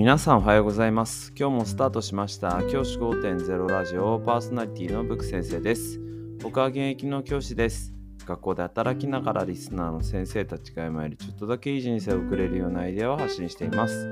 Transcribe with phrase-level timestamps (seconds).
[0.00, 1.30] 皆さんおはようございます。
[1.38, 2.62] 今日もスタートしました。
[2.72, 6.00] 教師5.0ラジオパーソナリティのブック先生です。
[6.42, 7.92] 僕は現役の教師です。
[8.24, 14.06] 学校で働きながらリスナーの先生たちが今よりちょっとだけいい人生を送れるようなアイデアを発信しています。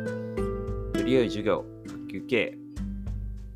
[0.94, 2.58] より良い授業学級経営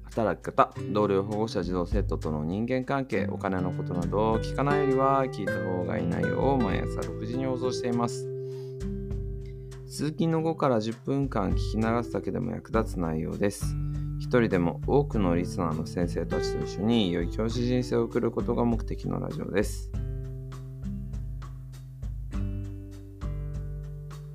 [0.04, 8.31] 働き方同僚保護者児童生徒との人間関係お金のことなどを聞かないよりは聞いた方がいい内容を毎朝6時に放送しています。
[9.92, 13.76] 通勤の後から10分間聞き流すだけでも役立つ内容です。
[14.18, 19.92] 一人でも多くのリスナーの先生たちと一緒に良い教師人生を送ることが目的のラジオです。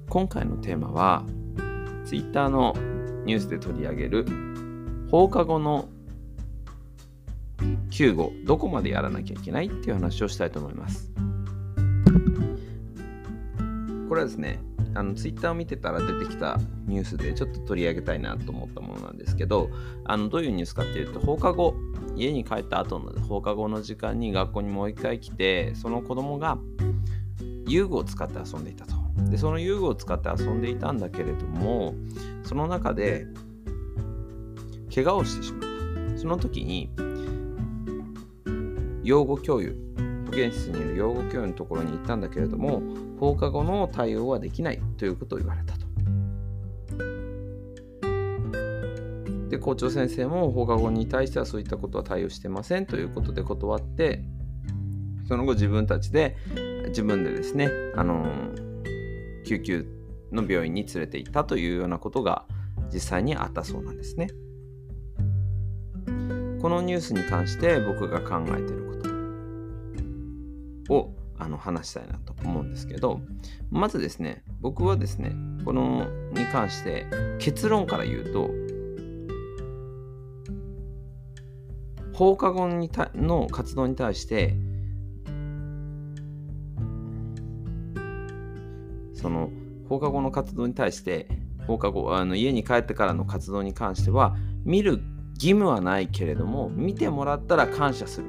[0.08, 1.26] 今回のテーマは
[2.06, 2.76] Twitter の
[3.26, 4.26] ニュースで取り上げる
[5.10, 5.90] 放課後の
[7.90, 11.12] 救護どこまでやらなきゃいけないっていう話をしたいと思います。
[14.08, 14.60] これはですね
[14.98, 19.70] あのツイッターを見てたら出てきたニュースでちょっと取り上げたいなと思ったものなんですけど
[20.06, 21.76] あのどういうニュースかっていうと放課後
[22.16, 26.58] 家に帰った後の放課後の時間に学校にもう一回来てその子供が
[27.68, 28.96] 遊具を使って遊んでいたと。
[29.30, 31.94] でその遊具を使って遊んでいたんだけれども
[32.44, 33.28] その中で
[34.94, 35.68] 怪我をしてしまった。
[36.18, 36.90] その時に
[39.04, 39.76] 養護教諭
[40.38, 42.84] 保健室にいる養護教諭のところに行ったんだけれども
[43.20, 45.88] 放課後の対応はできないということを言われたと。
[49.50, 54.22] で校長先生も放課後に対してはそういったことは対応してませんということで断って
[55.28, 56.36] その後自分たちで
[56.90, 58.26] 自分でですね、あの、
[59.46, 59.86] 救急
[60.32, 62.46] の病院に連れて行ったというようなことが
[62.94, 64.30] 実際にあったそうなんですね。
[66.62, 68.97] このニュースに関して僕が考えていること
[70.90, 73.22] をあの話したいなと思うんですけど
[73.70, 75.34] まずですね僕はですね
[75.66, 77.06] このに関して
[77.40, 78.50] 結論から言うと
[82.14, 84.56] 放課後にたの活動に対して
[89.14, 89.52] その
[89.88, 91.28] 放課後の活動に対して
[91.68, 95.02] 放課後あの家に帰ってからの活動に関しては見る
[95.36, 98.28] 義務はないけれども見てもらったら感謝する。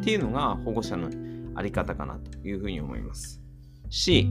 [0.00, 1.10] っていうのが保護者の
[1.54, 3.40] あり方かなというふうに思います。
[3.90, 4.28] し、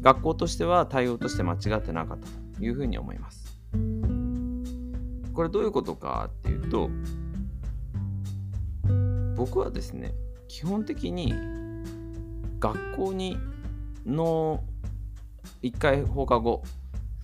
[0.00, 2.26] 学校としては対応として間違ってなかった
[2.58, 3.58] というふうに思います。
[5.34, 6.90] これどういうことかっていうと、
[9.36, 10.14] 僕はですね、
[10.48, 11.34] 基本的に
[12.60, 13.36] 学校に
[14.06, 14.62] の
[15.62, 16.62] 1回放課後、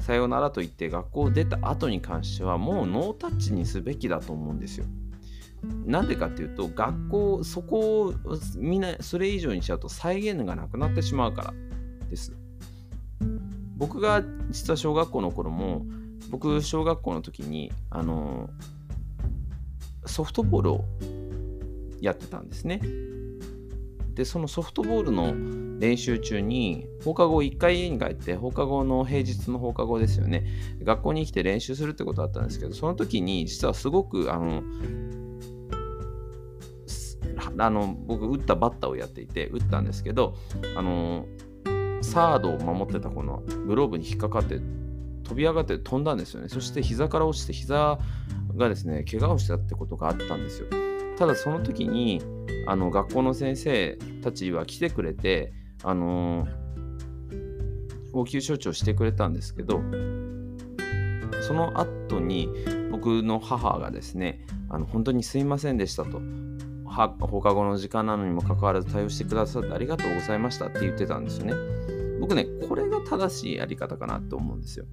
[0.01, 4.87] さようならと言って学校を出た後に関してはもうノータッチにすべきだと思うんですよ。
[5.85, 8.15] なんでかっていうと学校そこを
[8.57, 11.55] みんなそれ以上にしちゃうと再現がなくなってしまうから
[12.09, 12.33] です。
[13.77, 15.87] 僕が実は小学校の頃も
[16.31, 18.51] 僕小学校の時にあの
[20.07, 20.85] ソフトボールを
[22.01, 22.81] やってたんですね。
[24.15, 25.35] でそのソフトボールの
[25.81, 30.45] 練習中に放課後1回家に帰って放課後の平日の放課後ですよね
[30.83, 34.63] 学校に来て練習するってことだったんですけどその時に実はすごくあの
[37.59, 40.37] あの僕打ったバッターをやっていて打ったんですけど
[40.77, 41.27] あの
[42.03, 44.61] サードを守ってたこのグローブに引っかかって
[45.25, 46.49] 飛び上がって飛んだんですよね。
[46.49, 47.99] そして膝から落ちて膝
[48.57, 50.67] がですね怪我をしたってことがあったんですよ。
[51.17, 52.23] ただその時に
[52.67, 55.53] あの学校の先生たちは来てくれて
[55.83, 56.49] あの
[58.13, 59.81] 応急処置をしてくれたんですけど
[61.43, 62.49] その後に
[62.91, 66.21] 僕の母がですねあの本当にすいませんでしたと。
[66.91, 71.55] 放課後の時間なのにもかかわらず対応してくださってありがとうございましたって言ってたんですよね。
[72.21, 74.85] 僕ね、これが正しいやり方かなって思うんですよ。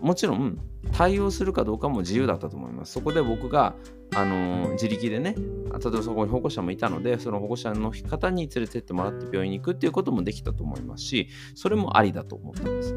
[0.00, 0.58] もちろん、
[0.92, 2.92] 対応するかどうかも自由だったと思います。
[2.92, 3.74] そこで僕が、
[4.14, 12.94] あのー、自力でね、例えばそこに保護者もいたので、その保護者の方に連れてってもらって病院に行くっていうこともできたと思いますし、それもありだと思ったんです。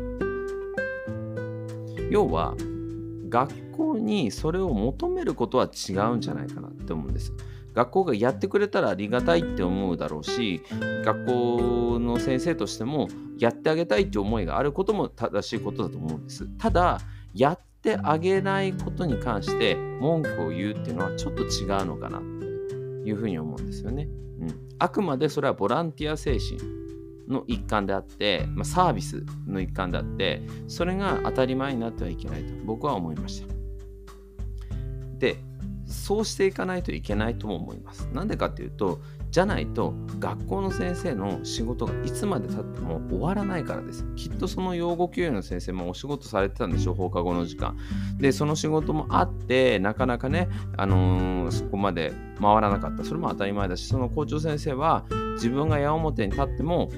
[2.11, 2.55] 要は、
[3.29, 7.33] 学校にそれを求めることは違うんじゃないかなって思うんです。
[7.79, 10.61] 学校がやってくれたらありがたいって思うだろうし
[11.05, 16.45] 学校の先生としてもやってあげたいって思いがあることも正しいことだと思うんです。
[16.57, 16.99] ただ
[17.33, 22.25] やってあげないことに関して文句を言うっていうのはちょっと違うのかなって
[23.07, 24.09] いうふうに思うんですよね、
[24.41, 26.59] うん、あくまでそれはボランティア精神
[27.29, 33.47] の一環であって、まあ、サービスの一環であってそれが当たり前になってはいけないと僕は思いました。
[35.19, 35.37] で
[35.89, 38.07] そうしていかないといけないとも思います。
[38.13, 39.01] なんでかっていうと、
[39.31, 44.05] じゃないと学校の先生の仕事がいつまでたっても終わらないからです。
[44.15, 47.77] きっとその養護教諭の先生もお仕事されてたんでしょう、放課後の時間。
[48.17, 50.47] で、その仕事もあって、なかなかね、
[50.77, 53.03] あのー、そこまで回らなかった。
[53.03, 56.89] それも当たり前だし、その校長先生は自分が矢面に立っても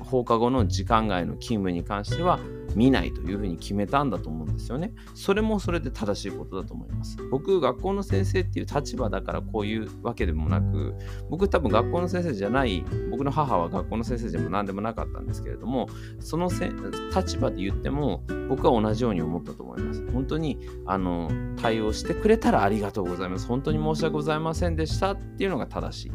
[0.00, 2.38] 放課後の時間外の勤務に関しては
[2.78, 4.92] 見ないというふうに決めたんだと思うんですよね。
[5.14, 7.16] それもそれで正しいことだと思います。
[7.28, 10.94] 僕、学校の先生っていう立場だからこういうわけでもなく、
[11.28, 15.88] 僕多分学校の先生じゃない、僕の母は学校の先生でも何でもなかったんですけれども、
[16.20, 16.70] そのせ
[17.16, 20.08] 立場で言っても僕は同じように思ったと思います。
[20.12, 21.28] 本当にあの
[21.60, 23.48] 対応してくれたらありがとうございます。
[23.48, 26.12] 本当に申し訳ございませんでしたっていうのが正しい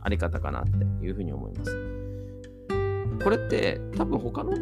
[0.00, 1.76] あり方かなっていうふうに思います。
[3.24, 4.52] これって多分他の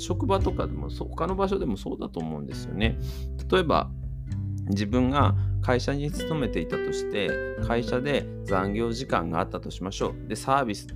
[0.00, 2.98] 職場とかでも他の場所でもそうだと思うんですよね。
[3.50, 3.90] 例えば
[4.68, 7.28] 自分が会社に勤めていたとして
[7.66, 10.28] 会社で残業時間があったとしましょう。
[10.28, 10.86] でサービス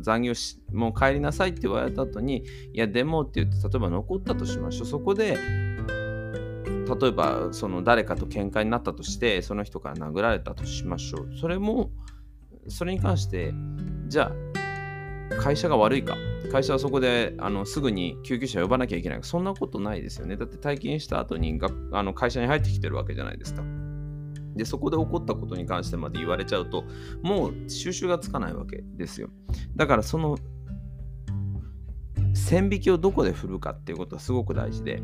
[0.00, 4.86] 残業しもう帰りなさいって言われた後にいやでもって言って例えば残ったとしましょう。
[4.86, 11.36] そこで例えばその誰かと喧嘩になったとしてその人から殴られたとしましょう。
[11.38, 11.90] それも
[12.68, 13.52] それに関して
[14.08, 14.45] じゃあ
[15.40, 16.16] 会社が悪いか
[16.52, 19.24] 会社はそこであのすぐに救急車呼ばなきゃいけないか。
[19.24, 20.36] そんなことないですよね。
[20.36, 23.62] だって体験した後にがあの会社に入ってきてるわけじゃないですか。
[24.54, 26.84] で、そこで起こったことに関してまで言われちゃうと、
[27.22, 29.28] もう収集がつかないわけですよ。
[29.74, 30.38] だからその
[32.34, 35.02] 線引きをどこで振るかっていうことはすごく大事で、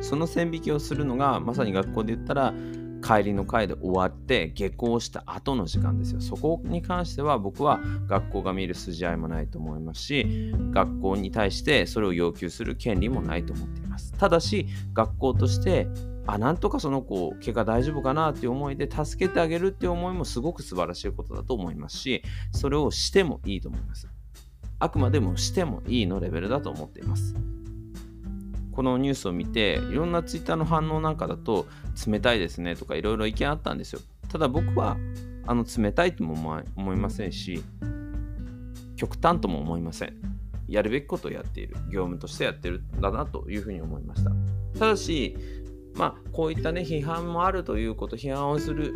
[0.00, 2.54] その線引きをするのがまさに学校で言ったら
[3.04, 6.20] 帰りの会で終わって下校した後の時間ですよ。
[6.20, 14.12] そこに関しては僕は学校が見る筋合いもないと思いますし、学校に対してそれを要求する権利もないと思っています。
[14.14, 15.86] ただし、学校として
[16.26, 22.22] あ、なんとかその子、怪我大丈夫かなっていう思いで助けてあげるっていう思いもすごく素晴らしいことだと思いますし、
[22.52, 24.08] それをしてもいいと思います。
[24.78, 27.34] あくまでもしてもいいのレベルだと思っています。
[28.74, 31.66] このニュースを見ていろんなツイッターの反応なんかだと
[32.06, 34.00] 冷たいですねとかいろいろ意見あったんですよ。
[34.28, 34.96] ただ僕は
[35.46, 36.34] あの冷たいとも
[36.76, 37.62] 思いませんし
[38.96, 40.14] 極端とも思いません。
[40.68, 41.76] やるべきことをやっている。
[41.90, 44.30] 業務としてやってるんだなというふうに思いました。
[44.78, 45.36] ただし
[45.94, 48.94] まあこういったね批判もあるということ批判をする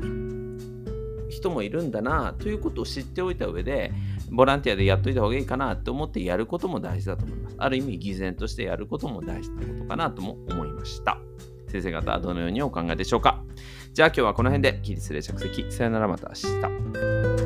[1.28, 3.92] 人もいるんだなということを知っておいた上で
[4.30, 7.56] ボランティアでやっといた方がいいかなと思ってやることも大事だと思います。
[7.58, 11.19] ある意味、偽善としてやることも大事なことかなとも思いました。
[11.69, 13.42] 先生方はどのようにお考えでしょうか？
[13.92, 15.70] じゃあ今日はこの辺で起立で着席。
[15.70, 16.34] さよならまた明
[17.34, 17.38] 日。